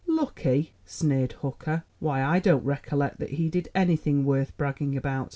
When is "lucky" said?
0.07-0.73